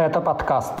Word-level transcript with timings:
Это 0.00 0.22
подкаст. 0.22 0.79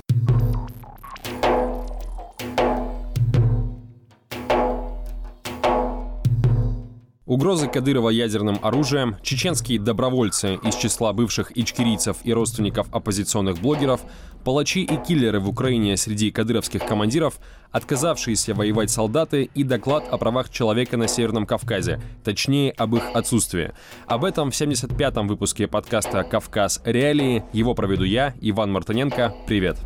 Угрозы 7.30 7.68
Кадырова 7.68 8.08
ядерным 8.08 8.58
оружием, 8.60 9.14
чеченские 9.22 9.78
добровольцы 9.78 10.58
из 10.64 10.74
числа 10.74 11.12
бывших 11.12 11.56
ичкерийцев 11.56 12.16
и 12.24 12.32
родственников 12.32 12.88
оппозиционных 12.92 13.60
блогеров, 13.60 14.00
палачи 14.42 14.82
и 14.82 14.96
киллеры 14.96 15.38
в 15.38 15.48
Украине 15.48 15.96
среди 15.96 16.32
кадыровских 16.32 16.84
командиров, 16.84 17.38
отказавшиеся 17.70 18.52
воевать 18.52 18.90
солдаты 18.90 19.48
и 19.54 19.62
доклад 19.62 20.08
о 20.10 20.18
правах 20.18 20.50
человека 20.50 20.96
на 20.96 21.06
Северном 21.06 21.46
Кавказе, 21.46 22.02
точнее 22.24 22.72
об 22.72 22.96
их 22.96 23.04
отсутствии. 23.14 23.74
Об 24.08 24.24
этом 24.24 24.50
в 24.50 24.60
75-м 24.60 25.28
выпуске 25.28 25.68
подкаста 25.68 26.24
«Кавказ. 26.24 26.82
Реалии». 26.84 27.44
Его 27.52 27.74
проведу 27.74 28.02
я, 28.02 28.34
Иван 28.40 28.72
Мартыненко. 28.72 29.36
Привет! 29.46 29.76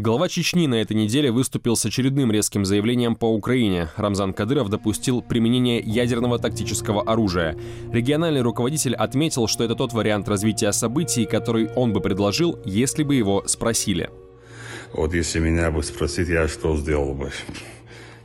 Глава 0.00 0.30
Чечни 0.30 0.66
на 0.66 0.76
этой 0.76 0.96
неделе 0.96 1.30
выступил 1.30 1.76
с 1.76 1.84
очередным 1.84 2.32
резким 2.32 2.64
заявлением 2.64 3.16
по 3.16 3.26
Украине. 3.26 3.90
Рамзан 3.98 4.32
Кадыров 4.32 4.70
допустил 4.70 5.20
применение 5.20 5.78
ядерного 5.78 6.38
тактического 6.38 7.02
оружия. 7.02 7.54
Региональный 7.92 8.40
руководитель 8.40 8.94
отметил, 8.94 9.46
что 9.46 9.62
это 9.62 9.74
тот 9.74 9.92
вариант 9.92 10.26
развития 10.26 10.72
событий, 10.72 11.26
который 11.26 11.68
он 11.76 11.92
бы 11.92 12.00
предложил, 12.00 12.58
если 12.64 13.02
бы 13.02 13.14
его 13.14 13.46
спросили. 13.46 14.08
Вот 14.94 15.12
если 15.12 15.38
меня 15.38 15.70
бы 15.70 15.82
спросить, 15.82 16.28
я 16.28 16.48
что 16.48 16.78
сделал 16.78 17.12
бы? 17.12 17.30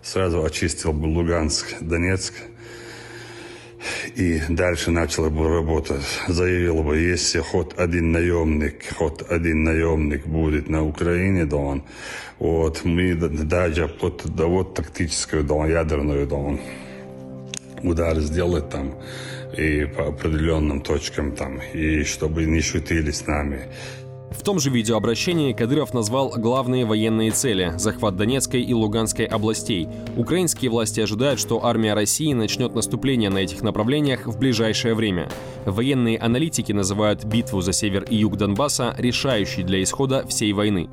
Сразу 0.01 0.45
очистил 0.45 0.93
бы 0.93 1.07
Луганск, 1.07 1.75
Донецк– 1.81 2.35
и 4.15 4.41
дальше 4.49 4.91
начала 4.91 5.29
бы 5.29 5.47
работать. 5.47 6.05
Заявила 6.27 6.81
бы, 6.81 6.97
если 6.97 7.39
хоть 7.39 7.77
один 7.77 8.11
наемник, 8.11 8.93
хоть 8.95 9.21
один 9.29 9.63
наемник 9.63 10.25
будет 10.25 10.69
на 10.69 10.83
Украине, 10.85 11.45
да 11.45 11.57
он, 11.57 11.83
вот, 12.39 12.83
мы 12.83 13.15
даже 13.15 13.87
под 13.87 14.23
да, 14.35 14.45
вот 14.45 14.75
тактическую, 14.75 15.43
да, 15.43 15.65
ядерную, 15.65 16.27
да, 16.27 16.35
он, 16.35 16.59
удар 17.83 18.19
сделать 18.19 18.69
там 18.69 18.95
и 19.57 19.85
по 19.85 20.07
определенным 20.07 20.81
точкам 20.81 21.31
там, 21.31 21.59
и 21.73 22.03
чтобы 22.03 22.45
не 22.45 22.61
шутили 22.61 23.11
с 23.11 23.25
нами. 23.27 23.67
В 24.37 24.43
том 24.43 24.59
же 24.59 24.69
видеообращении 24.69 25.53
Кадыров 25.53 25.93
назвал 25.93 26.29
главные 26.37 26.85
военные 26.85 27.31
цели– 27.31 27.73
захват 27.77 28.15
Донецкой 28.15 28.61
и 28.61 28.73
Луганской 28.73 29.25
областей. 29.25 29.87
Украинские 30.17 30.69
власти 30.69 30.99
ожидают, 30.99 31.39
что 31.39 31.65
армия 31.65 31.93
России 31.93 32.33
начнет 32.33 32.75
наступление 32.75 33.29
на 33.29 33.39
этих 33.39 33.61
направлениях 33.63 34.27
в 34.27 34.37
ближайшее 34.37 34.93
время. 34.93 35.29
Военные 35.65 36.19
аналитики 36.19 36.73
называют 36.73 37.23
битву 37.23 37.61
за 37.61 37.73
север 37.73 38.03
и 38.03 38.17
юг 38.17 38.37
Донбасса 38.37 38.93
решающей 38.97 39.63
для 39.63 39.81
исхода 39.81 40.27
всей 40.27 40.53
войны. 40.53 40.89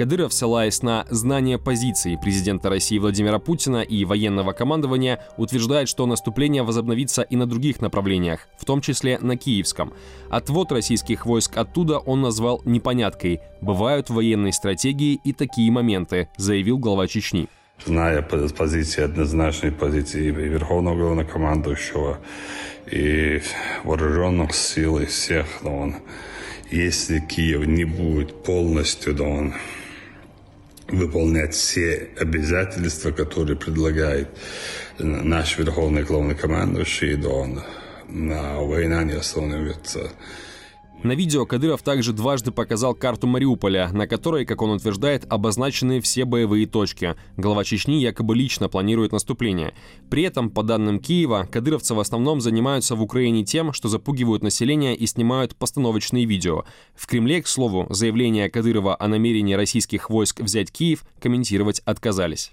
Кадыров, 0.00 0.32
ссылаясь 0.32 0.82
на 0.82 1.04
знание 1.10 1.58
позиции 1.58 2.16
президента 2.16 2.70
России 2.70 2.96
Владимира 2.96 3.38
Путина 3.38 3.82
и 3.82 4.06
военного 4.06 4.52
командования, 4.52 5.22
утверждает, 5.36 5.90
что 5.90 6.06
наступление 6.06 6.62
возобновится 6.62 7.20
и 7.20 7.36
на 7.36 7.44
других 7.44 7.82
направлениях, 7.82 8.48
в 8.58 8.64
том 8.64 8.80
числе 8.80 9.18
на 9.18 9.36
Киевском. 9.36 9.92
Отвод 10.30 10.72
российских 10.72 11.26
войск 11.26 11.54
оттуда 11.58 11.98
он 11.98 12.22
назвал 12.22 12.62
непоняткой. 12.64 13.42
Бывают 13.60 14.08
в 14.08 14.14
военной 14.14 14.54
стратегии 14.54 15.20
и 15.22 15.34
такие 15.34 15.70
моменты, 15.70 16.30
заявил 16.38 16.78
глава 16.78 17.06
Чечни 17.06 17.50
зная 17.84 18.22
позиции, 18.22 19.02
однозначной 19.02 19.72
позиции 19.72 20.30
Верховного 20.30 20.96
Главнокомандующего, 20.96 22.20
и 22.90 23.42
вооруженных 23.84 24.54
сил, 24.54 24.98
и 24.98 25.04
всех, 25.04 25.46
да 25.62 25.70
он, 25.70 25.96
если 26.70 27.20
Киев 27.20 27.66
не 27.66 27.84
будет 27.84 28.44
полностью, 28.44 29.14
да 29.14 29.24
он, 29.24 29.54
выполнять 30.90 31.54
все 31.54 32.08
обязательства, 32.18 33.10
которые 33.10 33.56
предлагает 33.56 34.28
наш 34.98 35.58
верховный 35.58 36.02
главнокомандующий, 36.02 37.16
да 37.16 37.28
он, 37.28 37.62
на 38.08 38.60
война 38.60 39.04
не 39.04 39.12
остановится. 39.12 40.10
На 41.02 41.12
видео 41.12 41.46
Кадыров 41.46 41.80
также 41.82 42.12
дважды 42.12 42.50
показал 42.50 42.94
карту 42.94 43.26
Мариуполя, 43.26 43.88
на 43.90 44.06
которой, 44.06 44.44
как 44.44 44.60
он 44.60 44.70
утверждает, 44.70 45.24
обозначены 45.32 46.02
все 46.02 46.26
боевые 46.26 46.66
точки. 46.66 47.16
Глава 47.38 47.64
Чечни 47.64 48.00
якобы 48.00 48.36
лично 48.36 48.68
планирует 48.68 49.12
наступление. 49.12 49.72
При 50.10 50.24
этом, 50.24 50.50
по 50.50 50.62
данным 50.62 50.98
Киева, 50.98 51.48
кадыровцы 51.50 51.94
в 51.94 52.00
основном 52.00 52.42
занимаются 52.42 52.96
в 52.96 53.02
Украине 53.02 53.44
тем, 53.46 53.72
что 53.72 53.88
запугивают 53.88 54.42
население 54.42 54.94
и 54.94 55.06
снимают 55.06 55.56
постановочные 55.56 56.26
видео. 56.26 56.64
В 56.94 57.06
Кремле, 57.06 57.40
к 57.40 57.46
слову, 57.46 57.86
заявление 57.88 58.50
Кадырова 58.50 58.94
о 59.00 59.08
намерении 59.08 59.54
российских 59.54 60.10
войск 60.10 60.40
взять 60.40 60.70
Киев 60.70 61.04
комментировать 61.18 61.80
отказались. 61.86 62.50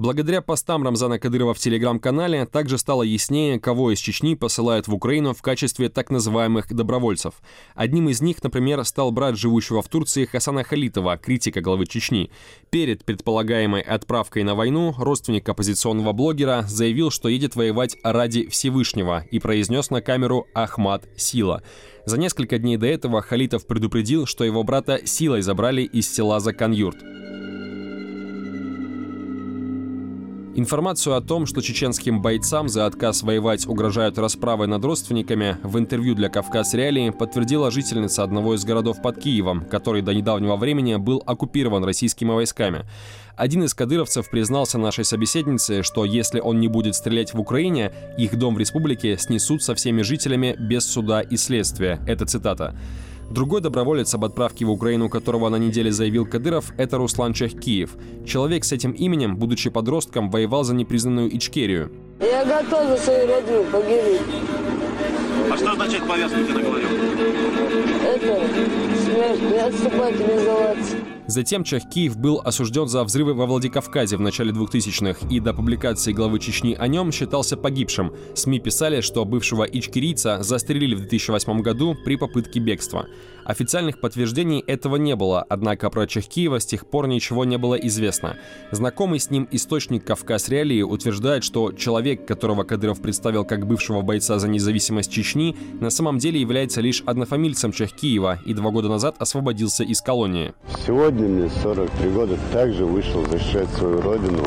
Благодаря 0.00 0.40
постам 0.40 0.82
Рамзана 0.82 1.18
Кадырова 1.18 1.52
в 1.52 1.58
телеграм-канале 1.58 2.46
также 2.46 2.78
стало 2.78 3.02
яснее, 3.02 3.60
кого 3.60 3.90
из 3.90 3.98
Чечни 3.98 4.34
посылают 4.34 4.88
в 4.88 4.94
Украину 4.94 5.34
в 5.34 5.42
качестве 5.42 5.90
так 5.90 6.08
называемых 6.08 6.72
добровольцев. 6.72 7.34
Одним 7.74 8.08
из 8.08 8.22
них, 8.22 8.42
например, 8.42 8.82
стал 8.86 9.10
брат 9.10 9.36
живущего 9.36 9.82
в 9.82 9.88
Турции 9.88 10.24
Хасана 10.24 10.64
Халитова, 10.64 11.18
критика 11.18 11.60
главы 11.60 11.84
Чечни. 11.84 12.30
Перед 12.70 13.04
предполагаемой 13.04 13.82
отправкой 13.82 14.42
на 14.42 14.54
войну 14.54 14.94
родственник 14.96 15.46
оппозиционного 15.46 16.14
блогера 16.14 16.64
заявил, 16.66 17.10
что 17.10 17.28
едет 17.28 17.54
воевать 17.54 17.98
ради 18.02 18.48
Всевышнего 18.48 19.26
и 19.30 19.38
произнес 19.38 19.90
на 19.90 20.00
камеру 20.00 20.46
«Ахмад 20.54 21.06
Сила». 21.18 21.62
За 22.06 22.16
несколько 22.16 22.56
дней 22.56 22.78
до 22.78 22.86
этого 22.86 23.20
Халитов 23.20 23.66
предупредил, 23.66 24.24
что 24.24 24.44
его 24.44 24.62
брата 24.62 25.06
силой 25.06 25.42
забрали 25.42 25.82
из 25.82 26.10
села 26.10 26.40
Заканюрт. 26.40 26.96
Информацию 30.56 31.14
о 31.14 31.20
том, 31.20 31.46
что 31.46 31.62
чеченским 31.62 32.20
бойцам 32.20 32.68
за 32.68 32.86
отказ 32.86 33.22
воевать 33.22 33.68
угрожают 33.68 34.18
расправой 34.18 34.66
над 34.66 34.84
родственниками, 34.84 35.56
в 35.62 35.78
интервью 35.78 36.16
для 36.16 36.28
«Кавказ 36.28 36.74
Реалии» 36.74 37.10
подтвердила 37.10 37.70
жительница 37.70 38.24
одного 38.24 38.56
из 38.56 38.64
городов 38.64 39.00
под 39.00 39.20
Киевом, 39.20 39.64
который 39.64 40.02
до 40.02 40.12
недавнего 40.12 40.56
времени 40.56 40.96
был 40.96 41.22
оккупирован 41.24 41.84
российскими 41.84 42.30
войсками. 42.30 42.84
Один 43.36 43.62
из 43.62 43.74
кадыровцев 43.74 44.28
признался 44.28 44.76
нашей 44.76 45.04
собеседнице, 45.04 45.84
что 45.84 46.04
если 46.04 46.40
он 46.40 46.58
не 46.58 46.66
будет 46.66 46.96
стрелять 46.96 47.32
в 47.32 47.38
Украине, 47.38 47.92
их 48.18 48.36
дом 48.36 48.56
в 48.56 48.58
республике 48.58 49.16
снесут 49.18 49.62
со 49.62 49.76
всеми 49.76 50.02
жителями 50.02 50.56
без 50.58 50.84
суда 50.84 51.20
и 51.20 51.36
следствия. 51.36 52.00
Это 52.08 52.26
цитата. 52.26 52.74
Другой 53.30 53.60
доброволец 53.60 54.12
об 54.12 54.24
отправке 54.24 54.64
в 54.64 54.70
Украину, 54.70 55.08
которого 55.08 55.48
на 55.50 55.56
неделе 55.56 55.92
заявил 55.92 56.26
Кадыров, 56.26 56.72
это 56.76 56.98
Руслан 56.98 57.32
Чахкиев. 57.32 57.96
Человек 58.26 58.64
с 58.64 58.72
этим 58.72 58.90
именем, 58.90 59.36
будучи 59.36 59.70
подростком, 59.70 60.30
воевал 60.30 60.64
за 60.64 60.74
непризнанную 60.74 61.34
Ичкерию. 61.36 61.92
Я 62.18 62.44
готов 62.44 62.88
за 62.88 62.96
свою 62.96 63.28
родину 63.28 63.64
погибнуть. 63.70 64.20
А 65.48 65.56
что 65.56 65.70
означает 65.70 66.08
повязка 66.08 66.38
на 66.38 66.60
голове? 66.60 66.84
Это 68.04 68.40
смерть, 69.04 69.42
не 69.42 69.58
отступать 69.58 70.18
не 70.18 70.40
сдаваться. 70.40 70.96
Затем 71.30 71.62
Чахкиев 71.62 72.16
был 72.16 72.40
осужден 72.44 72.88
за 72.88 73.04
взрывы 73.04 73.34
во 73.34 73.46
Владикавказе 73.46 74.16
в 74.16 74.20
начале 74.20 74.50
2000-х 74.50 75.28
и 75.28 75.38
до 75.38 75.54
публикации 75.54 76.12
главы 76.12 76.40
Чечни 76.40 76.74
о 76.76 76.88
нем 76.88 77.12
считался 77.12 77.56
погибшим. 77.56 78.12
СМИ 78.34 78.58
писали, 78.58 79.00
что 79.00 79.24
бывшего 79.24 79.62
ичкерийца 79.62 80.42
застрелили 80.42 80.96
в 80.96 81.02
2008 81.02 81.60
году 81.60 81.96
при 82.04 82.16
попытке 82.16 82.58
бегства. 82.58 83.06
Официальных 83.44 84.00
подтверждений 84.00 84.58
этого 84.60 84.96
не 84.96 85.14
было, 85.14 85.44
однако 85.48 85.88
про 85.88 86.06
Чахкиева 86.06 86.58
с 86.58 86.66
тех 86.66 86.86
пор 86.86 87.06
ничего 87.06 87.44
не 87.44 87.58
было 87.58 87.74
известно. 87.74 88.36
Знакомый 88.72 89.20
с 89.20 89.30
ним 89.30 89.48
источник 89.50 90.04
«Кавказ 90.04 90.48
Реалии» 90.48 90.82
утверждает, 90.82 91.44
что 91.44 91.72
человек, 91.72 92.26
которого 92.26 92.64
Кадыров 92.64 93.00
представил 93.00 93.44
как 93.44 93.66
бывшего 93.66 94.02
бойца 94.02 94.38
за 94.38 94.48
независимость 94.48 95.12
Чечни, 95.12 95.56
на 95.80 95.90
самом 95.90 96.18
деле 96.18 96.40
является 96.40 96.80
лишь 96.80 97.02
однофамильцем 97.06 97.72
Чахкиева 97.72 98.40
и 98.44 98.52
два 98.52 98.70
года 98.70 98.88
назад 98.88 99.16
освободился 99.18 99.84
из 99.84 100.00
колонии. 100.00 100.54
Сегодня 100.86 101.19
Сегодня 101.20 101.38
мне 101.42 101.50
43 101.50 102.10
года, 102.12 102.38
также 102.50 102.86
вышел 102.86 103.26
защищать 103.26 103.68
свою 103.74 104.00
родину, 104.00 104.42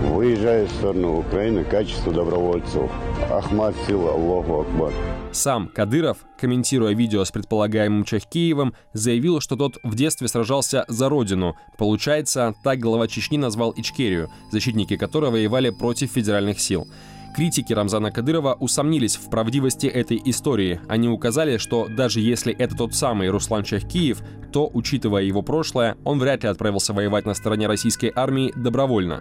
выезжая 0.00 0.64
в 0.64 0.70
сторону 0.70 1.18
Украины 1.18 1.64
в 1.64 1.68
качестве 1.68 2.12
добровольцев. 2.12 2.90
Ахмад 3.30 3.74
Сила, 3.86 4.12
Аллаху 4.12 4.60
Акбар. 4.62 4.92
Сам 5.32 5.68
Кадыров, 5.68 6.16
комментируя 6.40 6.94
видео 6.94 7.22
с 7.26 7.30
предполагаемым 7.30 8.04
Чахкиевым, 8.04 8.72
заявил, 8.94 9.40
что 9.40 9.56
тот 9.56 9.76
в 9.82 9.94
детстве 9.96 10.28
сражался 10.28 10.86
за 10.88 11.10
родину. 11.10 11.56
Получается, 11.76 12.54
так 12.64 12.78
глава 12.78 13.06
Чечни 13.06 13.36
назвал 13.36 13.74
Ичкерию, 13.76 14.30
защитники 14.50 14.96
которой 14.96 15.30
воевали 15.30 15.68
против 15.68 16.12
федеральных 16.12 16.58
сил. 16.58 16.88
Критики 17.34 17.72
Рамзана 17.72 18.10
Кадырова 18.10 18.54
усомнились 18.54 19.16
в 19.16 19.30
правдивости 19.30 19.86
этой 19.86 20.20
истории. 20.24 20.80
Они 20.88 21.08
указали, 21.08 21.56
что 21.58 21.86
даже 21.88 22.20
если 22.20 22.52
это 22.52 22.76
тот 22.76 22.94
самый 22.94 23.28
Руслан 23.28 23.62
Чахкиев, 23.62 24.22
то, 24.52 24.68
учитывая 24.72 25.22
его 25.22 25.42
прошлое, 25.42 25.96
он 26.04 26.18
вряд 26.18 26.42
ли 26.42 26.48
отправился 26.48 26.92
воевать 26.92 27.26
на 27.26 27.34
стороне 27.34 27.66
российской 27.66 28.12
армии 28.14 28.52
добровольно. 28.56 29.20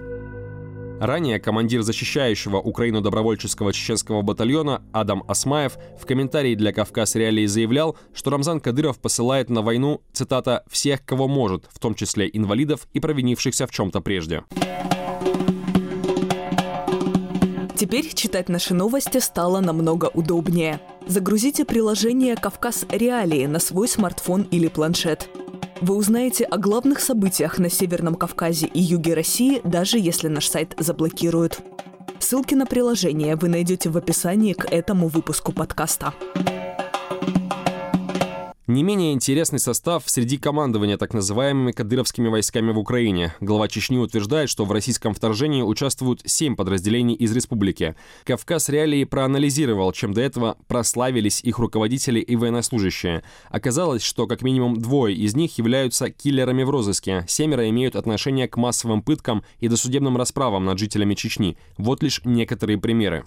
Ранее 0.99 1.39
командир 1.39 1.83
защищающего 1.83 2.57
Украину 2.57 3.01
добровольческого 3.01 3.71
чеченского 3.71 4.23
батальона 4.23 4.81
Адам 4.93 5.23
Асмаев 5.27 5.77
в 6.01 6.07
комментарии 6.07 6.55
для 6.55 6.73
«Кавказ 6.73 7.13
Реалии» 7.15 7.45
заявлял, 7.45 7.95
что 8.15 8.31
Рамзан 8.31 8.59
Кадыров 8.59 8.99
посылает 8.99 9.51
на 9.51 9.61
войну, 9.61 10.01
цитата, 10.11 10.63
«всех, 10.67 11.05
кого 11.05 11.27
может, 11.27 11.65
в 11.71 11.77
том 11.77 11.93
числе 11.93 12.27
инвалидов 12.33 12.87
и 12.93 12.99
провинившихся 12.99 13.67
в 13.67 13.71
чем-то 13.71 14.01
прежде». 14.01 14.43
Теперь 17.77 18.11
читать 18.15 18.49
наши 18.49 18.73
новости 18.73 19.19
стало 19.19 19.59
намного 19.59 20.09
удобнее. 20.15 20.81
Загрузите 21.05 21.63
приложение 21.63 22.35
«Кавказ 22.35 22.87
Реалии» 22.89 23.45
на 23.45 23.59
свой 23.59 23.87
смартфон 23.87 24.47
или 24.49 24.67
планшет. 24.67 25.29
Вы 25.81 25.95
узнаете 25.95 26.45
о 26.45 26.57
главных 26.57 26.99
событиях 26.99 27.59
на 27.59 27.69
Северном 27.69 28.15
Кавказе 28.15 28.65
и 28.65 28.81
юге 28.81 29.13
России, 29.13 29.61
даже 29.63 29.99
если 29.99 30.27
наш 30.27 30.47
сайт 30.49 30.73
заблокируют. 30.79 31.59
Ссылки 32.17 32.55
на 32.55 32.65
приложение 32.65 33.35
вы 33.35 33.47
найдете 33.47 33.91
в 33.91 33.97
описании 33.97 34.53
к 34.53 34.65
этому 34.65 35.07
выпуску 35.07 35.51
подкаста. 35.51 36.15
Не 38.77 38.83
менее 38.83 39.13
интересный 39.13 39.57
состав 39.57 40.03
среди 40.05 40.37
командования 40.37 40.97
так 40.97 41.11
называемыми 41.11 41.71
кадыровскими 41.71 42.27
войсками 42.27 42.71
в 42.71 42.77
Украине. 42.77 43.33
Глава 43.39 43.67
Чечни 43.67 43.97
утверждает, 43.97 44.51
что 44.51 44.65
в 44.65 44.71
российском 44.71 45.15
вторжении 45.15 45.63
участвуют 45.63 46.21
семь 46.25 46.55
подразделений 46.55 47.15
из 47.15 47.35
республики. 47.35 47.95
Кавказ 48.23 48.69
реалии 48.69 49.03
проанализировал, 49.03 49.93
чем 49.93 50.13
до 50.13 50.21
этого 50.21 50.57
прославились 50.67 51.41
их 51.41 51.57
руководители 51.57 52.19
и 52.19 52.35
военнослужащие. 52.35 53.23
Оказалось, 53.49 54.03
что 54.03 54.27
как 54.27 54.43
минимум 54.43 54.79
двое 54.79 55.15
из 55.15 55.35
них 55.35 55.57
являются 55.57 56.11
киллерами 56.11 56.61
в 56.61 56.69
розыске, 56.69 57.25
семеро 57.27 57.67
имеют 57.69 57.95
отношение 57.95 58.47
к 58.47 58.57
массовым 58.57 59.01
пыткам 59.01 59.43
и 59.59 59.69
досудебным 59.69 60.17
расправам 60.17 60.65
над 60.65 60.77
жителями 60.77 61.15
Чечни. 61.15 61.57
Вот 61.79 62.03
лишь 62.03 62.21
некоторые 62.25 62.77
примеры. 62.77 63.25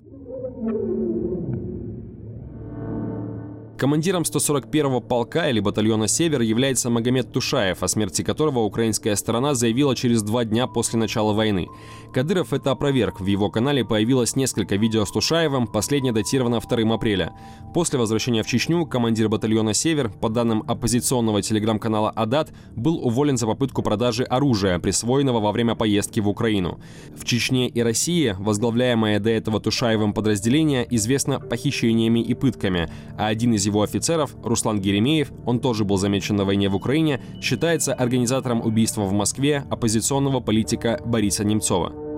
Командиром 3.80 4.24
141-го 4.24 5.00
полка 5.00 5.48
или 5.48 5.58
батальона 5.58 6.06
«Север» 6.06 6.42
является 6.42 6.90
Магомед 6.90 7.32
Тушаев, 7.32 7.82
о 7.82 7.88
смерти 7.88 8.20
которого 8.20 8.58
украинская 8.58 9.16
сторона 9.16 9.54
заявила 9.54 9.96
через 9.96 10.22
два 10.22 10.44
дня 10.44 10.66
после 10.66 10.98
начала 10.98 11.32
войны. 11.32 11.66
Кадыров 12.12 12.52
это 12.52 12.72
опроверг. 12.72 13.22
В 13.22 13.26
его 13.26 13.48
канале 13.48 13.82
появилось 13.82 14.36
несколько 14.36 14.76
видео 14.76 15.06
с 15.06 15.10
Тушаевым, 15.10 15.66
последнее 15.66 16.12
датировано 16.12 16.60
2 16.60 16.94
апреля. 16.94 17.32
После 17.72 17.98
возвращения 17.98 18.42
в 18.42 18.46
Чечню 18.46 18.84
командир 18.84 19.30
батальона 19.30 19.72
«Север», 19.72 20.10
по 20.10 20.28
данным 20.28 20.62
оппозиционного 20.68 21.40
телеграм-канала 21.40 22.10
«Адат», 22.10 22.52
был 22.76 22.98
уволен 22.98 23.38
за 23.38 23.46
попытку 23.46 23.82
продажи 23.82 24.24
оружия, 24.24 24.78
присвоенного 24.78 25.40
во 25.40 25.52
время 25.52 25.74
поездки 25.74 26.20
в 26.20 26.28
Украину. 26.28 26.80
В 27.16 27.24
Чечне 27.24 27.66
и 27.66 27.80
России, 27.80 28.36
возглавляемое 28.38 29.20
до 29.20 29.30
этого 29.30 29.58
Тушаевым 29.58 30.12
подразделение, 30.12 30.86
известно 30.90 31.40
похищениями 31.40 32.20
и 32.20 32.34
пытками, 32.34 32.90
а 33.16 33.28
один 33.28 33.54
из 33.54 33.69
его 33.70 33.82
офицеров, 33.82 34.36
Руслан 34.44 34.80
Геремеев, 34.80 35.32
он 35.46 35.60
тоже 35.60 35.84
был 35.84 35.96
замечен 35.96 36.36
на 36.36 36.44
войне 36.44 36.68
в 36.68 36.76
Украине, 36.76 37.20
считается 37.40 37.94
организатором 37.94 38.60
убийства 38.60 39.02
в 39.02 39.12
Москве 39.12 39.64
оппозиционного 39.70 40.40
политика 40.40 41.00
Бориса 41.04 41.44
Немцова. 41.44 42.09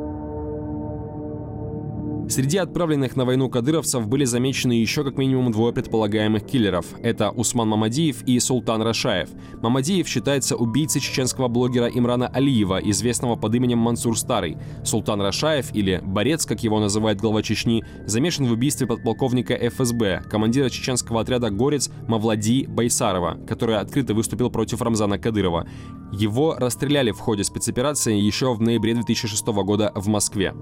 Среди 2.33 2.57
отправленных 2.57 3.15
на 3.15 3.27
войну 3.27 3.51
кадыровцев 3.51 4.09
были 4.09 4.25
замечены 4.25 4.73
еще 4.73 5.05
как 5.05 5.19
минимум 5.19 5.53
двое 5.53 5.75
предполагаемых 5.75 6.47
киллеров. 6.47 6.87
Это 7.03 7.29
Усман 7.29 7.69
Мамадиев 7.69 8.23
и 8.23 8.41
Султан 8.41 8.81
Рашаев. 8.81 9.29
Мамадиев 9.61 10.09
считается 10.09 10.57
убийцей 10.57 11.03
чеченского 11.03 11.49
блогера 11.49 11.89
Имрана 11.89 12.29
Алиева, 12.29 12.79
известного 12.79 13.37
под 13.37 13.55
именем 13.55 13.81
Мансур 13.81 14.19
Старый. 14.19 14.57
Султан 14.83 15.21
Рашаев, 15.21 15.75
или 15.75 16.01
Борец, 16.03 16.47
как 16.47 16.63
его 16.63 16.81
называет 16.81 17.21
глава 17.21 17.43
Чечни, 17.43 17.85
замешан 18.07 18.47
в 18.47 18.53
убийстве 18.53 18.87
подполковника 18.87 19.55
ФСБ, 19.69 20.23
командира 20.31 20.71
чеченского 20.71 21.21
отряда 21.21 21.51
«Горец» 21.51 21.91
Мавлади 22.09 22.65
Байсарова, 22.67 23.45
который 23.47 23.77
открыто 23.77 24.15
выступил 24.15 24.49
против 24.49 24.81
Рамзана 24.81 25.19
Кадырова. 25.19 25.69
Его 26.13 26.55
расстреляли 26.55 27.11
в 27.11 27.19
ходе 27.19 27.45
спецоперации 27.45 28.19
еще 28.19 28.55
в 28.55 28.63
ноябре 28.63 28.95
2006 28.95 29.47
года 29.49 29.93
в 29.95 30.09
Москве. 30.09 30.55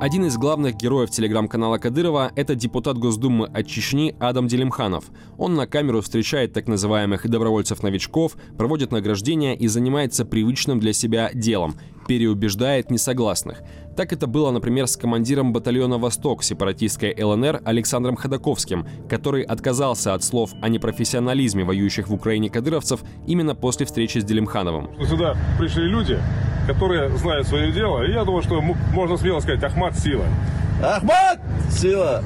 Один 0.00 0.24
из 0.24 0.38
главных 0.38 0.76
героев 0.76 1.10
телеграм-канала 1.10 1.76
Кадырова– 1.76 2.32
это 2.34 2.54
депутат 2.54 2.96
Госдумы 2.96 3.44
от 3.48 3.66
Чечни 3.66 4.16
Адам 4.18 4.48
Делимханов. 4.48 5.04
Он 5.36 5.56
на 5.56 5.66
камеру 5.66 6.00
встречает 6.00 6.54
так 6.54 6.68
называемых 6.68 7.28
добровольцев-новичков, 7.28 8.34
проводит 8.56 8.92
награждения 8.92 9.54
и 9.54 9.66
занимается 9.66 10.24
привычным 10.24 10.80
для 10.80 10.94
себя 10.94 11.30
делом– 11.34 11.74
переубеждает 12.10 12.90
несогласных. 12.90 13.62
Так 13.96 14.12
это 14.12 14.26
было, 14.26 14.50
например, 14.50 14.86
с 14.86 14.96
командиром 14.96 15.52
батальона 15.52 15.98
«Восток» 15.98 16.42
сепаратистской 16.42 17.14
ЛНР 17.22 17.60
Александром 17.64 18.16
Ходаковским, 18.16 18.86
который 19.08 19.42
отказался 19.42 20.14
от 20.14 20.22
слов 20.22 20.52
о 20.62 20.68
непрофессионализме 20.68 21.64
воюющих 21.64 22.08
в 22.08 22.14
Украине 22.14 22.50
кадыровцев 22.50 23.00
именно 23.26 23.54
после 23.54 23.86
встречи 23.86 24.18
с 24.18 24.24
Делимхановым. 24.24 24.90
Сюда 25.06 25.36
пришли 25.58 25.84
люди, 25.84 26.18
которые 26.66 27.10
знают 27.16 27.46
свое 27.46 27.72
дело, 27.72 28.04
и 28.04 28.12
я 28.12 28.24
думаю, 28.24 28.42
что 28.42 28.60
можно 28.60 29.16
смело 29.16 29.40
сказать 29.40 29.62
«Ахмат– 29.64 29.98
сила». 29.98 30.24
Ахмат– 30.82 31.40
сила! 31.70 32.22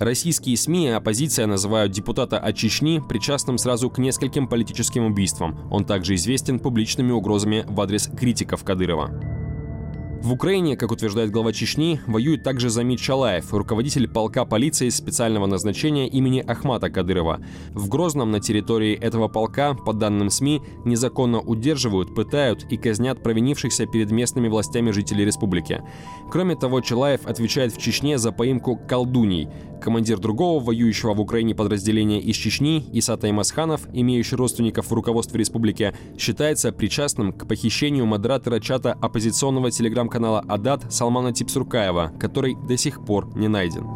Российские 0.00 0.56
СМИ 0.56 0.86
и 0.86 0.90
оппозиция 0.90 1.46
называют 1.46 1.92
депутата 1.92 2.36
от 2.36 2.56
Чечни 2.56 3.00
причастным 3.08 3.56
сразу 3.56 3.88
к 3.88 3.98
нескольким 3.98 4.48
политическим 4.48 5.04
убийствам. 5.04 5.60
Он 5.70 5.84
также 5.84 6.16
известен 6.16 6.58
публичными 6.58 7.12
угрозами 7.12 7.64
в 7.68 7.80
адрес 7.80 8.08
критиков 8.08 8.64
Кадырова. 8.64 9.41
В 10.22 10.32
Украине, 10.32 10.76
как 10.76 10.92
утверждает 10.92 11.32
глава 11.32 11.52
Чечни, 11.52 12.00
воюет 12.06 12.44
также 12.44 12.70
Замит 12.70 13.00
Чалаев, 13.00 13.52
руководитель 13.52 14.06
полка 14.06 14.44
полиции 14.44 14.88
специального 14.88 15.46
назначения 15.46 16.06
имени 16.06 16.38
Ахмата 16.38 16.90
Кадырова. 16.90 17.40
В 17.72 17.88
Грозном 17.88 18.30
на 18.30 18.38
территории 18.38 18.94
этого 18.94 19.26
полка, 19.26 19.74
по 19.74 19.92
данным 19.92 20.30
СМИ, 20.30 20.62
незаконно 20.84 21.40
удерживают, 21.40 22.14
пытают 22.14 22.64
и 22.70 22.76
казнят 22.76 23.20
провинившихся 23.20 23.86
перед 23.86 24.12
местными 24.12 24.46
властями 24.46 24.92
жителей 24.92 25.24
республики. 25.24 25.82
Кроме 26.30 26.54
того, 26.54 26.80
Чалаев 26.80 27.26
отвечает 27.26 27.72
в 27.72 27.78
Чечне 27.82 28.16
за 28.16 28.30
поимку 28.30 28.76
колдуней. 28.76 29.48
Командир 29.82 30.20
другого 30.20 30.62
воюющего 30.62 31.14
в 31.14 31.20
Украине 31.20 31.56
подразделения 31.56 32.20
из 32.20 32.36
Чечни, 32.36 32.88
Исата 32.92 33.28
Имасханов, 33.28 33.88
имеющий 33.92 34.36
родственников 34.36 34.86
в 34.86 34.94
руководстве 34.94 35.40
республики, 35.40 35.92
считается 36.16 36.70
причастным 36.70 37.32
к 37.32 37.48
похищению 37.48 38.06
модератора 38.06 38.60
чата 38.60 38.92
оппозиционного 38.92 39.72
телеграм-канала 40.12 40.44
«Адат» 40.48 40.92
Салмана 40.92 41.32
Типсуркаева, 41.32 42.12
который 42.20 42.54
до 42.54 42.76
сих 42.76 43.04
пор 43.04 43.28
не 43.34 43.48
найден. 43.48 43.86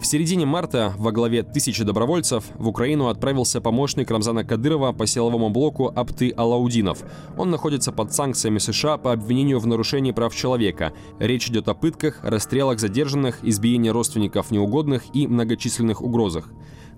В 0.00 0.06
середине 0.06 0.46
марта 0.46 0.94
во 0.96 1.10
главе 1.10 1.42
тысячи 1.42 1.82
добровольцев 1.82 2.44
в 2.56 2.68
Украину 2.68 3.08
отправился 3.08 3.60
помощник 3.60 4.12
Рамзана 4.12 4.44
Кадырова 4.44 4.92
по 4.92 5.06
силовому 5.06 5.50
блоку 5.50 5.92
Апты 5.92 6.32
Алаудинов. 6.36 6.98
Он 7.36 7.50
находится 7.50 7.90
под 7.90 8.12
санкциями 8.12 8.58
США 8.58 8.96
по 8.96 9.12
обвинению 9.12 9.58
в 9.58 9.66
нарушении 9.66 10.12
прав 10.12 10.32
человека. 10.36 10.92
Речь 11.18 11.48
идет 11.48 11.68
о 11.68 11.74
пытках, 11.74 12.20
расстрелах 12.22 12.78
задержанных, 12.78 13.40
избиении 13.42 13.90
родственников 13.90 14.52
неугодных 14.52 15.02
и 15.14 15.26
многочисленных 15.26 16.00
угрозах. 16.00 16.48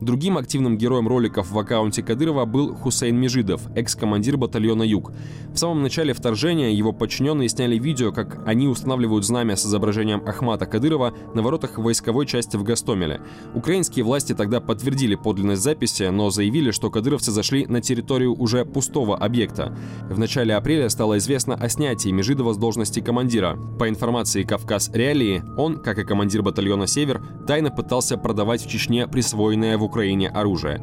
Другим 0.00 0.38
активным 0.38 0.78
героем 0.78 1.06
роликов 1.08 1.50
в 1.50 1.58
аккаунте 1.58 2.02
Кадырова 2.02 2.46
был 2.46 2.74
Хусейн 2.74 3.16
Межидов, 3.16 3.60
экс-командир 3.76 4.38
батальона 4.38 4.82
«Юг». 4.82 5.12
В 5.52 5.58
самом 5.58 5.82
начале 5.82 6.14
вторжения 6.14 6.72
его 6.72 6.94
подчиненные 6.94 7.50
сняли 7.50 7.76
видео, 7.76 8.10
как 8.10 8.42
они 8.46 8.66
устанавливают 8.66 9.26
знамя 9.26 9.56
с 9.56 9.66
изображением 9.66 10.22
Ахмата 10.26 10.64
Кадырова 10.64 11.12
на 11.34 11.42
воротах 11.42 11.76
войсковой 11.76 12.24
части 12.24 12.56
в 12.56 12.62
Гастомеле. 12.62 13.20
Украинские 13.54 14.06
власти 14.06 14.34
тогда 14.34 14.60
подтвердили 14.60 15.16
подлинность 15.16 15.62
записи, 15.62 16.04
но 16.04 16.30
заявили, 16.30 16.70
что 16.70 16.90
кадыровцы 16.90 17.30
зашли 17.30 17.66
на 17.66 17.82
территорию 17.82 18.34
уже 18.34 18.64
пустого 18.64 19.18
объекта. 19.18 19.76
В 20.08 20.18
начале 20.18 20.54
апреля 20.54 20.88
стало 20.88 21.18
известно 21.18 21.56
о 21.56 21.68
снятии 21.68 22.08
Межидова 22.08 22.54
с 22.54 22.56
должности 22.56 23.00
командира. 23.00 23.58
По 23.78 23.86
информации 23.86 24.44
«Кавказ 24.44 24.90
Реалии», 24.94 25.44
он, 25.58 25.76
как 25.76 25.98
и 25.98 26.04
командир 26.04 26.42
батальона 26.42 26.86
«Север», 26.86 27.22
тайно 27.46 27.70
пытался 27.70 28.16
продавать 28.16 28.64
в 28.64 28.70
Чечне 28.70 29.06
присвоенное 29.06 29.76
в 29.76 29.89
Украине 29.90 30.28
оружие. 30.28 30.80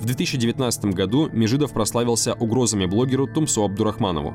В 0.00 0.04
2019 0.04 0.86
году 0.86 1.28
Межидов 1.32 1.72
прославился 1.72 2.34
угрозами 2.34 2.86
блогеру 2.86 3.28
Тумсу 3.28 3.62
Абдурахманову. 3.64 4.34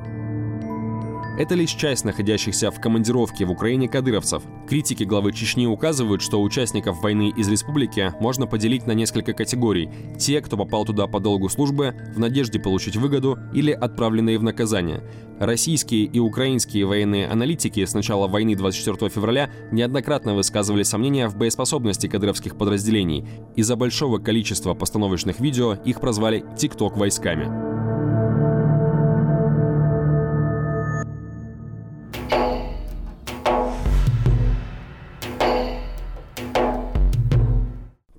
Это 1.35 1.55
лишь 1.55 1.71
часть 1.71 2.05
находящихся 2.05 2.69
в 2.69 2.79
командировке 2.79 3.45
в 3.45 3.51
Украине 3.51 3.89
кадыровцев. 3.89 4.43
Критики 4.69 5.03
главы 5.03 5.33
Чечни 5.33 5.65
указывают, 5.65 6.21
что 6.21 6.39
участников 6.39 7.01
войны 7.01 7.33
из 7.35 7.49
республики 7.49 8.13
можно 8.19 8.45
поделить 8.45 8.85
на 8.85 8.91
несколько 8.91 9.33
категорий. 9.33 9.89
Те, 10.19 10.41
кто 10.41 10.57
попал 10.57 10.85
туда 10.85 11.07
по 11.07 11.19
долгу 11.19 11.49
службы, 11.49 11.95
в 12.15 12.19
надежде 12.19 12.59
получить 12.59 12.97
выгоду 12.97 13.39
или 13.51 13.71
отправленные 13.71 14.37
в 14.37 14.43
наказание. 14.43 15.01
Российские 15.39 16.03
и 16.03 16.19
украинские 16.19 16.85
военные 16.85 17.27
аналитики 17.27 17.83
с 17.83 17.95
начала 17.95 18.27
войны 18.27 18.55
24 18.55 19.09
февраля 19.09 19.49
неоднократно 19.71 20.35
высказывали 20.35 20.83
сомнения 20.83 21.27
в 21.27 21.35
боеспособности 21.35 22.05
кадыровских 22.05 22.55
подразделений. 22.55 23.25
Из-за 23.55 23.75
большого 23.75 24.19
количества 24.19 24.75
постановочных 24.75 25.39
видео 25.39 25.73
их 25.83 25.99
прозвали 25.99 26.45
«ТикТок 26.57 26.95
войсками». 26.95 27.82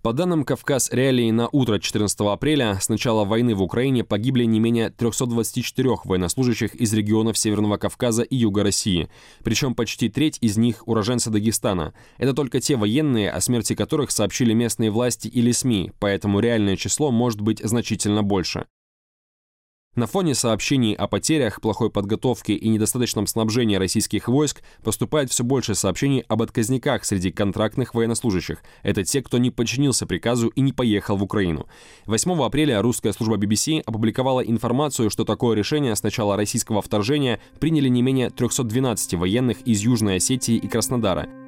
По 0.04 0.12
данным 0.12 0.44
Кавказ 0.44 0.90
Реалии 0.92 1.30
на 1.30 1.48
утро 1.50 1.78
14 1.78 2.20
апреля 2.20 2.78
с 2.78 2.90
начала 2.90 3.24
войны 3.24 3.54
в 3.54 3.62
Украине 3.62 4.04
погибли 4.04 4.44
не 4.44 4.60
менее 4.60 4.90
324 4.90 6.00
военнослужащих 6.04 6.74
из 6.74 6.92
регионов 6.92 7.38
Северного 7.38 7.78
Кавказа 7.78 8.22
и 8.22 8.36
Юга 8.36 8.62
России. 8.62 9.08
Причем 9.42 9.74
почти 9.74 10.10
треть 10.10 10.36
из 10.42 10.58
них 10.58 10.86
уроженцы 10.86 11.30
Дагестана. 11.30 11.94
Это 12.18 12.34
только 12.34 12.60
те 12.60 12.76
военные, 12.76 13.30
о 13.30 13.40
смерти 13.40 13.74
которых 13.74 14.10
сообщили 14.10 14.52
местные 14.52 14.90
власти 14.90 15.26
или 15.26 15.52
СМИ, 15.52 15.92
поэтому 15.98 16.40
реальное 16.40 16.76
число 16.76 17.10
может 17.10 17.40
быть 17.40 17.60
значительно 17.64 18.22
больше. 18.22 18.66
На 19.94 20.08
фоне 20.08 20.34
сообщений 20.34 20.92
о 20.92 21.06
потерях, 21.06 21.60
плохой 21.60 21.88
подготовке 21.88 22.54
и 22.54 22.68
недостаточном 22.68 23.28
снабжении 23.28 23.76
российских 23.76 24.26
войск 24.26 24.62
поступает 24.82 25.30
все 25.30 25.44
больше 25.44 25.76
сообщений 25.76 26.24
об 26.26 26.42
отказниках 26.42 27.04
среди 27.04 27.30
контрактных 27.30 27.94
военнослужащих. 27.94 28.58
Это 28.82 29.04
те, 29.04 29.22
кто 29.22 29.38
не 29.38 29.52
подчинился 29.52 30.04
приказу 30.04 30.48
и 30.48 30.62
не 30.62 30.72
поехал 30.72 31.16
в 31.16 31.22
Украину. 31.22 31.68
8 32.06 32.42
апреля 32.42 32.82
русская 32.82 33.12
служба 33.12 33.36
BBC 33.36 33.82
опубликовала 33.86 34.40
информацию, 34.40 35.10
что 35.10 35.24
такое 35.24 35.56
решение 35.56 35.94
с 35.94 36.02
начала 36.02 36.36
российского 36.36 36.82
вторжения 36.82 37.38
приняли 37.60 37.88
не 37.88 38.02
менее 38.02 38.30
312 38.30 39.14
военных 39.14 39.60
из 39.60 39.80
Южной 39.80 40.16
Осетии 40.16 40.56
и 40.56 40.66
Краснодара. 40.66 41.43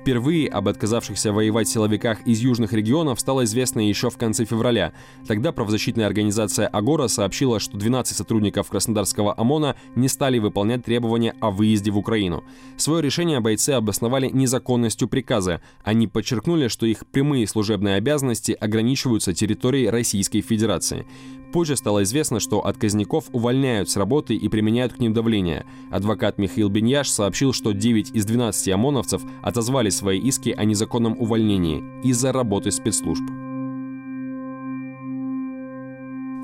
Впервые 0.00 0.48
об 0.48 0.66
отказавшихся 0.66 1.30
воевать 1.30 1.68
силовиках 1.68 2.26
из 2.26 2.40
южных 2.40 2.72
регионов 2.72 3.20
стало 3.20 3.44
известно 3.44 3.86
еще 3.86 4.08
в 4.08 4.16
конце 4.16 4.46
февраля. 4.46 4.94
Тогда 5.26 5.52
правозащитная 5.52 6.06
организация 6.06 6.68
«Агора» 6.68 7.06
сообщила, 7.06 7.60
что 7.60 7.76
12 7.76 8.16
сотрудников 8.16 8.70
Краснодарского 8.70 9.34
ОМОНа 9.36 9.76
не 9.96 10.08
стали 10.08 10.38
выполнять 10.38 10.86
требования 10.86 11.34
о 11.40 11.50
выезде 11.50 11.90
в 11.90 11.98
Украину. 11.98 12.44
Свое 12.78 13.02
решение 13.02 13.40
бойцы 13.40 13.70
обосновали 13.70 14.30
незаконностью 14.30 15.06
приказа. 15.06 15.60
Они 15.84 16.06
подчеркнули, 16.06 16.68
что 16.68 16.86
их 16.86 17.06
прямые 17.06 17.46
служебные 17.46 17.96
обязанности 17.96 18.52
ограничиваются 18.52 19.34
территорией 19.34 19.90
Российской 19.90 20.40
Федерации. 20.40 21.04
Позже 21.52 21.76
стало 21.76 22.04
известно, 22.04 22.38
что 22.38 22.64
отказников 22.64 23.24
увольняют 23.32 23.90
с 23.90 23.96
работы 23.96 24.34
и 24.34 24.48
применяют 24.48 24.92
к 24.92 24.98
ним 24.98 25.12
давление. 25.12 25.66
Адвокат 25.90 26.38
Михаил 26.38 26.68
Беньяш 26.68 27.10
сообщил, 27.10 27.52
что 27.52 27.72
9 27.72 28.10
из 28.14 28.24
12 28.24 28.68
ОМОНовцев 28.68 29.22
отозвали 29.42 29.90
свои 29.90 30.18
иски 30.18 30.50
о 30.50 30.64
незаконном 30.64 31.20
увольнении 31.20 31.82
из-за 32.04 32.32
работы 32.32 32.70
спецслужб. 32.70 33.24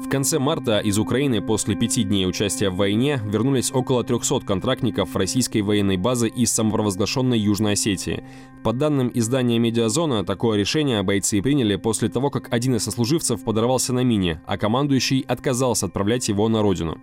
В 0.05 0.09
конце 0.09 0.39
марта 0.39 0.79
из 0.79 0.99
Украины 0.99 1.41
после 1.41 1.75
пяти 1.75 2.05
дней 2.05 2.27
участия 2.29 2.71
в 2.71 2.77
войне 2.77 3.21
вернулись 3.25 3.73
около 3.73 4.05
300 4.05 4.41
контрактников 4.41 5.17
российской 5.17 5.63
военной 5.63 5.97
базы 5.97 6.29
из 6.29 6.53
самопровозглашенной 6.53 7.39
Южной 7.39 7.73
Осетии. 7.73 8.23
По 8.63 8.73
данным 8.73 9.11
издания 9.15 9.59
«Медиазона», 9.59 10.25
такое 10.25 10.59
решение 10.59 11.03
бойцы 11.03 11.41
приняли 11.41 11.77
после 11.77 12.09
того, 12.09 12.31
как 12.31 12.53
один 12.53 12.77
из 12.77 12.85
сослуживцев 12.85 13.43
подорвался 13.43 13.93
на 13.93 14.05
мине, 14.05 14.43
а 14.47 14.59
командующий 14.59 15.21
отказался 15.21 15.87
отправлять 15.87 16.29
его 16.29 16.49
на 16.49 16.63
родину. 16.63 16.99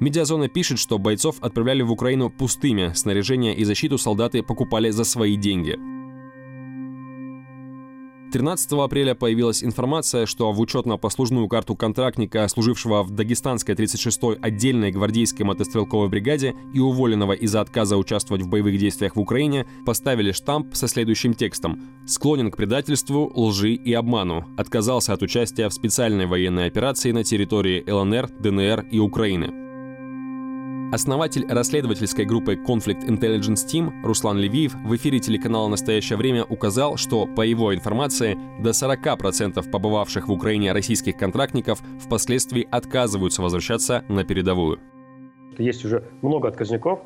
Медиазона 0.00 0.48
пишет, 0.48 0.78
что 0.78 0.98
бойцов 0.98 1.36
отправляли 1.42 1.82
в 1.82 1.92
Украину 1.92 2.30
пустыми, 2.30 2.92
снаряжение 2.94 3.54
и 3.54 3.64
защиту 3.64 3.98
солдаты 3.98 4.42
покупали 4.42 4.88
за 4.90 5.04
свои 5.04 5.36
деньги. 5.36 5.78
13 8.30 8.72
апреля 8.72 9.14
появилась 9.14 9.64
информация, 9.64 10.26
что 10.26 10.52
в 10.52 10.60
учетно-послужную 10.60 11.48
карту 11.48 11.74
контрактника, 11.74 12.46
служившего 12.48 13.02
в 13.02 13.10
Дагестанской 13.10 13.74
36-й 13.74 14.38
отдельной 14.40 14.92
гвардейской 14.92 15.44
мотострелковой 15.44 16.08
бригаде 16.08 16.54
и 16.72 16.78
уволенного 16.78 17.32
из-за 17.32 17.60
отказа 17.60 17.96
участвовать 17.96 18.42
в 18.42 18.48
боевых 18.48 18.78
действиях 18.78 19.16
в 19.16 19.20
Украине, 19.20 19.66
поставили 19.84 20.32
штамп 20.32 20.74
со 20.74 20.88
следующим 20.88 21.34
текстом 21.34 21.82
«Склонен 22.06 22.50
к 22.50 22.56
предательству, 22.56 23.30
лжи 23.34 23.74
и 23.74 23.92
обману. 23.92 24.46
Отказался 24.56 25.12
от 25.12 25.22
участия 25.22 25.68
в 25.68 25.74
специальной 25.74 26.26
военной 26.26 26.66
операции 26.66 27.12
на 27.12 27.24
территории 27.24 27.84
ЛНР, 27.90 28.30
ДНР 28.40 28.86
и 28.90 28.98
Украины». 28.98 29.69
Основатель 30.92 31.46
расследовательской 31.46 32.24
группы 32.24 32.54
Conflict 32.54 33.06
Intelligence 33.06 33.64
Team 33.64 34.02
Руслан 34.02 34.38
Левиев 34.38 34.74
в 34.74 34.96
эфире 34.96 35.20
телеканала 35.20 35.68
«Настоящее 35.68 36.16
время» 36.16 36.44
указал, 36.44 36.96
что, 36.96 37.28
по 37.28 37.42
его 37.42 37.72
информации, 37.72 38.36
до 38.60 38.70
40% 38.70 39.70
побывавших 39.70 40.26
в 40.26 40.32
Украине 40.32 40.72
российских 40.72 41.16
контрактников 41.16 41.80
впоследствии 42.00 42.66
отказываются 42.68 43.40
возвращаться 43.40 44.04
на 44.08 44.24
передовую. 44.24 44.80
Есть 45.58 45.84
уже 45.84 46.10
много 46.22 46.48
отказников, 46.48 46.98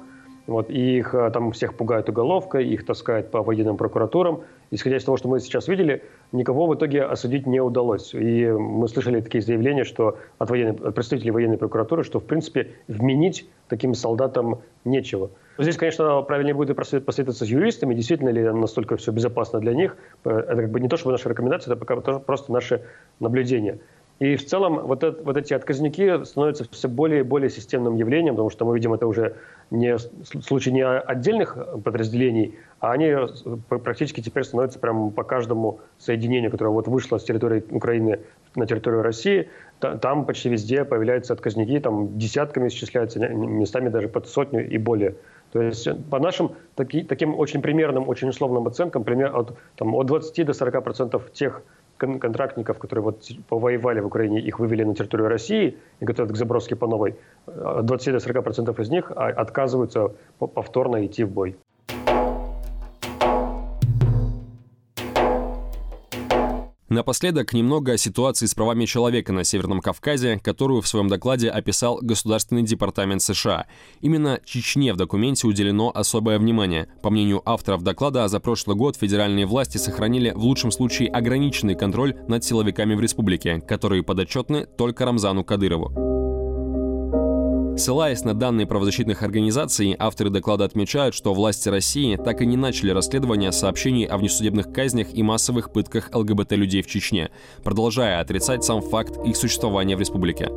вот, 0.47 0.69
и 0.71 0.99
их 0.99 1.15
э, 1.15 1.31
там 1.31 1.53
всех 1.53 1.75
пугают 1.75 2.09
уголовкой, 2.09 2.67
их 2.69 2.85
таскают 2.85 3.31
по 3.31 3.43
военным 3.43 3.77
прокуратурам. 3.77 4.43
Исходя 4.71 4.97
из 4.97 5.05
того, 5.05 5.17
что 5.17 5.29
мы 5.29 5.41
сейчас 5.41 5.69
видели, 5.69 6.03
никого 6.33 6.67
в 6.67 6.75
итоге 6.75 7.03
осудить 7.03 7.47
не 7.47 7.61
удалось. 7.61 8.13
И 8.13 8.47
мы 8.47 8.87
слышали 8.89 9.21
такие 9.21 9.41
заявления 9.41 9.85
что 9.85 10.19
от, 10.39 10.51
военной, 10.51 10.75
от 10.75 10.95
представителей 10.95 11.31
военной 11.31 11.57
прокуратуры, 11.57 12.05
что, 12.05 12.21
в 12.21 12.25
принципе, 12.25 12.73
вменить 12.89 13.49
таким 13.69 13.95
солдатам 13.95 14.61
нечего. 14.85 15.31
Здесь, 15.59 15.77
конечно, 15.77 16.21
правильнее 16.23 16.55
будет 16.55 16.77
посоветоваться 16.77 17.45
с 17.45 17.49
юристами, 17.49 17.95
действительно 17.95 18.31
ли 18.31 18.43
настолько 18.43 18.97
все 18.97 19.13
безопасно 19.13 19.61
для 19.61 19.73
них. 19.73 19.97
Это 20.25 20.57
как 20.57 20.71
бы 20.71 20.81
не 20.81 20.89
то, 20.89 20.97
чтобы 20.97 21.13
наши 21.13 21.29
рекомендации, 21.29 21.71
это 21.71 21.79
пока 21.79 21.97
просто 21.97 22.53
наши 22.53 22.83
наблюдения. 23.21 23.79
И 24.21 24.37
в 24.37 24.47
целом 24.47 24.87
вот, 24.87 25.03
это, 25.03 25.23
вот 25.25 25.37
эти 25.37 25.55
отказники 25.55 26.23
становятся 26.25 26.67
все 26.71 26.89
более 26.89 27.21
и 27.21 27.23
более 27.25 27.51
системным 27.51 27.97
явлением, 27.97 28.35
потому 28.35 28.49
что 28.49 28.65
мы 28.65 28.75
видим 28.77 28.93
это 28.93 29.09
уже 29.09 29.35
не 29.71 29.99
случай 29.99 30.71
не 30.71 30.87
отдельных 30.87 31.59
подразделений, 31.83 32.55
а 32.79 32.93
они 32.93 33.13
практически 33.69 34.21
теперь 34.21 34.45
становятся 34.45 34.79
прямо 34.79 35.11
по 35.11 35.25
каждому 35.25 35.81
соединению, 35.99 36.53
которое 36.53 36.71
вот 36.71 36.87
вышло 36.87 37.19
с 37.19 37.25
территории 37.25 37.65
Украины 37.71 38.21
на 38.55 38.67
территорию 38.67 39.03
России. 39.03 39.49
Там 39.81 40.27
почти 40.27 40.49
везде 40.49 40.85
появляются 40.85 41.33
отказники, 41.33 41.81
там 41.81 42.17
десятками 42.17 42.69
исчисляются, 42.69 43.19
местами 43.19 43.89
даже 43.89 44.09
под 44.09 44.29
сотню 44.29 44.69
и 44.69 44.79
более. 44.79 45.17
То 45.53 45.63
есть 45.63 45.89
по 46.11 46.19
нашим 46.19 46.53
таки, 46.75 47.03
таким 47.03 47.39
очень 47.39 47.63
примерным, 47.63 48.09
очень 48.09 48.29
условным 48.29 48.67
оценкам, 48.67 49.03
пример, 49.03 49.37
от, 49.37 49.57
там, 49.77 49.95
от 49.95 50.07
20 50.07 50.47
до 50.47 50.53
40 50.53 50.85
процентов 50.85 51.33
тех 51.33 51.63
контрактников, 51.97 52.79
которые 52.79 53.03
вот 53.05 53.29
повоевали 53.49 54.01
в 54.01 54.07
Украине, 54.07 54.41
их 54.41 54.59
вывели 54.59 54.85
на 54.85 54.95
территорию 54.95 55.29
России 55.29 55.79
и 56.01 56.05
готовят 56.05 56.33
к 56.33 56.37
заброске 56.37 56.77
по 56.77 56.87
новой, 56.87 57.17
от 57.47 57.87
20 57.87 58.13
до 58.13 58.21
40 58.21 58.45
процентов 58.45 58.81
из 58.81 58.91
них 58.91 59.13
а, 59.15 59.29
отказываются 59.29 60.13
повторно 60.39 61.07
идти 61.07 61.25
в 61.25 61.31
бой. 61.31 61.57
Напоследок 66.95 67.53
немного 67.53 67.95
о 67.95 67.99
ситуации 67.99 68.47
с 68.47 68.55
правами 68.55 68.85
человека 68.85 69.33
на 69.33 69.43
Северном 69.43 69.81
Кавказе, 69.81 70.39
которую 70.39 70.81
в 70.81 70.87
своем 70.87 71.09
докладе 71.09 71.51
описал 71.51 71.99
Государственный 72.01 72.63
департамент 72.63 73.21
США. 73.21 73.67
Именно 74.01 74.41
Чечне 74.45 74.93
в 74.93 74.97
документе 74.97 75.49
уделено 75.49 75.91
особое 75.93 76.39
внимание. 76.39 76.87
По 77.03 77.11
мнению 77.11 77.43
авторов 77.45 77.83
доклада, 77.83 78.29
за 78.29 78.39
прошлый 78.39 78.77
год 78.77 78.95
федеральные 78.97 79.45
власти 79.45 79.77
сохранили 79.77 80.31
в 80.31 80.45
лучшем 80.45 80.71
случае 80.71 81.09
ограниченный 81.09 81.75
контроль 81.75 82.15
над 82.29 82.45
силовиками 82.45 82.95
в 82.95 83.01
республике, 83.01 83.61
которые 83.61 84.05
подотчетны 84.05 84.65
только 84.65 85.05
Рамзану 85.05 85.43
Кадырову. 85.43 86.24
Ссылаясь 87.77 88.23
на 88.23 88.35
данные 88.35 88.69
правозащитных 88.69 89.25
организаций, 89.25 89.97
авторы 89.99 90.31
доклада 90.31 90.65
отмечают, 90.65 91.13
что 91.13 91.35
власти 91.35 91.69
России 91.69 92.15
так 92.15 92.41
и 92.41 92.47
не 92.47 92.57
начали 92.57 92.91
расследование 92.91 93.51
сообщений 93.51 94.05
о 94.05 94.17
внесудебных 94.17 94.73
казнях 94.73 95.09
и 95.13 95.25
массовых 95.25 95.73
пытках 95.73 96.11
ЛГБТ-людей 96.15 96.83
в 96.83 96.87
Чечне, 96.87 97.31
продолжая 97.65 98.21
отрицать 98.21 98.63
сам 98.63 98.81
факт 98.81 99.19
их 99.27 99.37
существования 99.37 99.97
в 99.97 100.01
республике. 100.01 100.51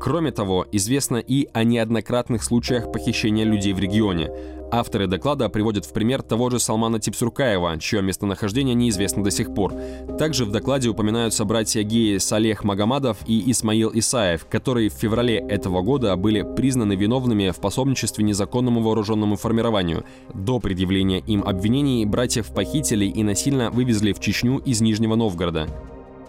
Кроме 0.00 0.30
того, 0.30 0.66
известно 0.72 1.16
и 1.16 1.48
о 1.52 1.64
неоднократных 1.64 2.42
случаях 2.42 2.90
похищения 2.90 3.44
людей 3.44 3.72
в 3.74 3.78
регионе. 3.78 4.30
Авторы 4.70 5.06
доклада 5.06 5.48
приводят 5.48 5.84
в 5.84 5.92
пример 5.92 6.22
того 6.22 6.50
же 6.50 6.58
Салмана 6.58 6.98
Типсуркаева, 6.98 7.78
чье 7.78 8.02
местонахождение 8.02 8.74
неизвестно 8.74 9.22
до 9.22 9.30
сих 9.30 9.54
пор. 9.54 9.72
Также 10.18 10.44
в 10.44 10.50
докладе 10.50 10.88
упоминаются 10.88 11.44
братья 11.44 11.82
геи 11.82 12.18
Салех 12.18 12.64
Магомадов 12.64 13.18
и 13.26 13.50
Исмаил 13.50 13.90
Исаев, 13.94 14.46
которые 14.46 14.90
в 14.90 14.94
феврале 14.94 15.36
этого 15.36 15.82
года 15.82 16.16
были 16.16 16.42
признаны 16.42 16.94
виновными 16.94 17.50
в 17.50 17.56
пособничестве 17.56 18.24
незаконному 18.24 18.82
вооруженному 18.82 19.36
формированию. 19.36 20.04
До 20.34 20.58
предъявления 20.58 21.20
им 21.20 21.44
обвинений 21.44 22.04
братьев 22.04 22.48
похитили 22.48 23.04
и 23.04 23.22
насильно 23.22 23.70
вывезли 23.70 24.12
в 24.12 24.20
Чечню 24.20 24.58
из 24.58 24.80
Нижнего 24.80 25.14
Новгорода. 25.14 25.68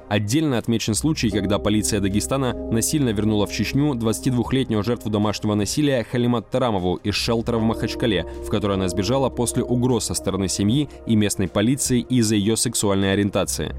Отдельно 0.09 0.57
отмечен 0.57 0.95
случай, 0.95 1.29
когда 1.29 1.59
полиция 1.59 1.99
Дагестана 1.99 2.53
насильно 2.71 3.09
вернула 3.09 3.45
в 3.45 3.51
Чечню 3.51 3.93
22-летнюю 3.93 4.83
жертву 4.83 5.09
домашнего 5.09 5.53
насилия 5.53 6.03
Халимат 6.03 6.49
Тарамову 6.49 6.95
из 6.95 7.15
шелтера 7.15 7.57
в 7.57 7.63
Махачкале, 7.63 8.25
в 8.45 8.49
которой 8.49 8.77
она 8.77 8.87
сбежала 8.87 9.29
после 9.29 9.63
угроз 9.63 10.05
со 10.05 10.13
стороны 10.13 10.47
семьи 10.47 10.89
и 11.05 11.15
местной 11.15 11.49
полиции 11.49 11.99
из-за 11.99 12.35
ее 12.35 12.55
сексуальной 12.55 13.11
ориентации. 13.11 13.75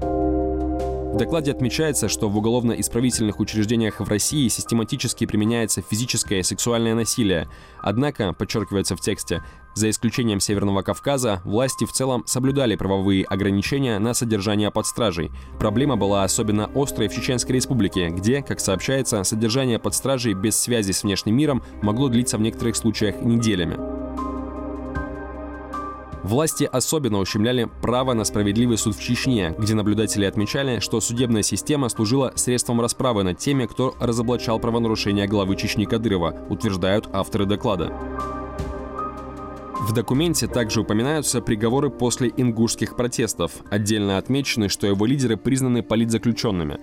Докладе 1.17 1.51
отмечается, 1.51 2.07
что 2.07 2.29
в 2.29 2.37
уголовно-исправительных 2.37 3.39
учреждениях 3.39 3.99
в 3.99 4.07
России 4.07 4.47
систематически 4.47 5.25
применяется 5.25 5.81
физическое 5.81 6.39
и 6.39 6.43
сексуальное 6.43 6.93
насилие. 6.93 7.49
Однако, 7.81 8.33
подчеркивается 8.33 8.95
в 8.95 9.01
тексте, 9.01 9.43
за 9.75 9.89
исключением 9.89 10.39
Северного 10.39 10.81
Кавказа, 10.81 11.41
власти 11.45 11.85
в 11.85 11.91
целом 11.91 12.23
соблюдали 12.25 12.75
правовые 12.75 13.23
ограничения 13.23 13.97
на 13.99 14.13
содержание 14.13 14.71
под 14.71 14.85
стражей. 14.85 15.31
Проблема 15.59 15.95
была 15.95 16.23
особенно 16.23 16.69
острой 16.75 17.07
в 17.07 17.13
Чеченской 17.13 17.55
Республике, 17.55 18.09
где, 18.09 18.41
как 18.41 18.59
сообщается, 18.59 19.23
содержание 19.23 19.79
под 19.79 19.95
стражей 19.95 20.33
без 20.33 20.59
связи 20.59 20.91
с 20.91 21.03
внешним 21.03 21.37
миром 21.37 21.63
могло 21.81 22.09
длиться 22.09 22.37
в 22.37 22.41
некоторых 22.41 22.75
случаях 22.75 23.21
неделями. 23.21 23.98
Власти 26.29 26.69
особенно 26.71 27.17
ущемляли 27.17 27.67
право 27.81 28.13
на 28.13 28.23
справедливый 28.23 28.77
суд 28.77 28.95
в 28.95 29.01
Чечне, 29.01 29.55
где 29.57 29.73
наблюдатели 29.73 30.25
отмечали, 30.25 30.77
что 30.77 31.01
судебная 31.01 31.41
система 31.41 31.89
служила 31.89 32.33
средством 32.35 32.81
расправы 32.81 33.23
над 33.23 33.39
теми, 33.39 33.65
кто 33.65 33.95
разоблачал 33.99 34.59
правонарушения 34.59 35.25
главы 35.25 35.55
Чечни 35.55 35.85
Кадырова, 35.85 36.45
утверждают 36.47 37.09
авторы 37.13 37.47
доклада. 37.47 37.91
В 39.81 39.91
документе 39.91 40.45
также 40.45 40.81
упоминаются 40.81 41.41
приговоры 41.41 41.89
после 41.89 42.31
ингушских 42.37 42.95
протестов. 42.95 43.51
Отдельно 43.71 44.19
отмечены, 44.19 44.69
что 44.69 44.85
его 44.85 45.07
лидеры 45.07 45.35
признаны 45.35 45.81
политзаключенными. 45.81 46.77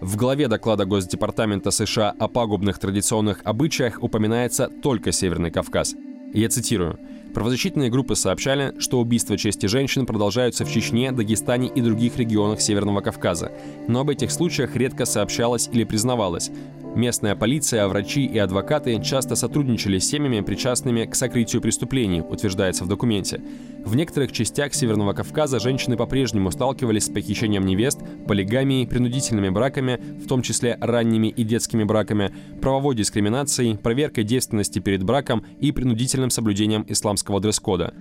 В 0.00 0.16
главе 0.16 0.48
доклада 0.48 0.86
Госдепартамента 0.86 1.70
США 1.70 2.14
о 2.18 2.28
пагубных 2.28 2.78
традиционных 2.78 3.42
обычаях 3.44 4.02
упоминается 4.02 4.68
только 4.68 5.12
Северный 5.12 5.50
Кавказ. 5.50 5.94
Я 6.32 6.48
цитирую. 6.48 6.98
Правозащитные 7.34 7.90
группы 7.90 8.16
сообщали, 8.16 8.74
что 8.78 9.00
убийства 9.00 9.36
чести 9.36 9.66
женщин 9.66 10.06
продолжаются 10.06 10.64
в 10.64 10.72
Чечне, 10.72 11.12
Дагестане 11.12 11.68
и 11.68 11.80
других 11.80 12.16
регионах 12.16 12.60
Северного 12.60 13.00
Кавказа. 13.00 13.52
Но 13.86 14.00
об 14.00 14.10
этих 14.10 14.30
случаях 14.30 14.74
редко 14.74 15.04
сообщалось 15.04 15.68
или 15.72 15.84
признавалось. 15.84 16.50
Местная 16.98 17.36
полиция, 17.36 17.86
врачи 17.86 18.26
и 18.26 18.38
адвокаты 18.38 19.00
часто 19.00 19.36
сотрудничали 19.36 20.00
с 20.00 20.10
семьями, 20.10 20.40
причастными 20.40 21.04
к 21.04 21.14
сокрытию 21.14 21.62
преступлений, 21.62 22.22
утверждается 22.22 22.82
в 22.82 22.88
документе. 22.88 23.40
В 23.84 23.94
некоторых 23.94 24.32
частях 24.32 24.74
Северного 24.74 25.12
Кавказа 25.12 25.60
женщины 25.60 25.96
по-прежнему 25.96 26.50
сталкивались 26.50 27.04
с 27.04 27.08
похищением 27.08 27.64
невест, 27.64 28.00
полигамией, 28.26 28.88
принудительными 28.88 29.48
браками, 29.48 30.00
в 30.20 30.26
том 30.26 30.42
числе 30.42 30.76
ранними 30.80 31.28
и 31.28 31.44
детскими 31.44 31.84
браками, 31.84 32.32
правовой 32.60 32.96
дискриминацией, 32.96 33.78
проверкой 33.78 34.24
девственности 34.24 34.80
перед 34.80 35.04
браком 35.04 35.44
и 35.60 35.70
принудительным 35.70 36.30
соблюдением 36.30 36.84
исламского 36.88 37.38
дресс-кода. 37.38 37.94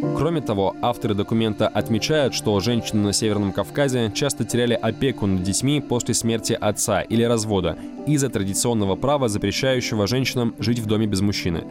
Кроме 0.00 0.40
того, 0.40 0.74
авторы 0.82 1.14
документа 1.14 1.68
отмечают, 1.68 2.34
что 2.34 2.58
женщины 2.60 3.02
на 3.02 3.12
Северном 3.12 3.52
Кавказе 3.52 4.10
часто 4.14 4.44
теряли 4.44 4.74
опеку 4.74 5.26
над 5.26 5.42
детьми 5.42 5.80
после 5.80 6.14
смерти 6.14 6.52
отца 6.52 7.02
или 7.02 7.22
развода 7.22 7.76
из-за 8.06 8.28
традиционного 8.28 8.96
права, 8.96 9.28
запрещающего 9.28 10.06
женщинам 10.06 10.54
жить 10.58 10.78
в 10.78 10.86
доме 10.86 11.06
без 11.06 11.20
мужчины. 11.20 11.64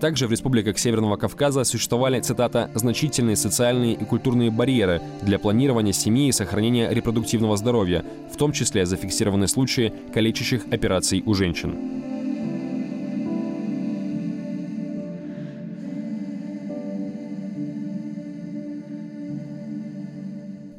Также 0.00 0.26
в 0.26 0.30
республиках 0.30 0.78
Северного 0.78 1.16
Кавказа 1.16 1.64
существовали, 1.64 2.20
цитата, 2.20 2.70
«значительные 2.74 3.36
социальные 3.36 3.94
и 3.94 4.04
культурные 4.04 4.50
барьеры 4.50 5.00
для 5.22 5.38
планирования 5.38 5.92
семьи 5.92 6.28
и 6.28 6.32
сохранения 6.32 6.88
репродуктивного 6.90 7.56
здоровья, 7.56 8.04
в 8.32 8.36
том 8.36 8.52
числе 8.52 8.86
зафиксированы 8.86 9.48
случаи 9.48 9.92
калечащих 10.12 10.66
операций 10.70 11.22
у 11.24 11.34
женщин». 11.34 12.15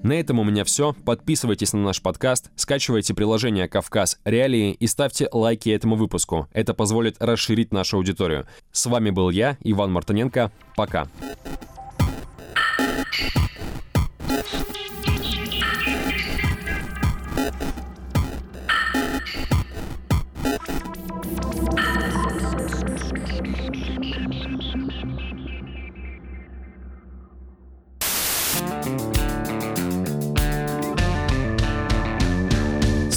На 0.07 0.13
этом 0.13 0.39
у 0.39 0.45
меня 0.45 0.63
все. 0.63 0.93
Подписывайтесь 1.03 1.73
на 1.73 1.81
наш 1.81 2.01
подкаст, 2.01 2.49
скачивайте 2.55 3.13
приложение 3.13 3.67
«Кавказ 3.67 4.21
Реалии» 4.23 4.71
и 4.71 4.87
ставьте 4.87 5.27
лайки 5.33 5.67
этому 5.67 5.97
выпуску. 5.97 6.47
Это 6.53 6.73
позволит 6.73 7.17
расширить 7.19 7.73
нашу 7.73 7.97
аудиторию. 7.97 8.47
С 8.71 8.85
вами 8.85 9.09
был 9.09 9.29
я, 9.29 9.57
Иван 9.65 9.91
Мартыненко. 9.91 10.49
Пока. 10.77 11.09